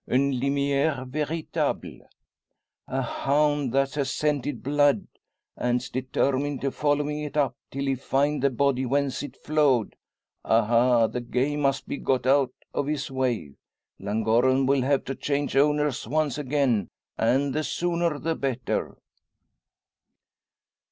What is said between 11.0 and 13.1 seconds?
The game must be got out of